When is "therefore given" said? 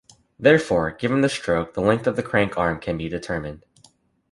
0.39-1.21